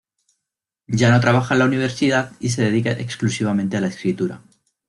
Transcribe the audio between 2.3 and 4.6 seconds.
y se dedica exclusivamente a la escritura.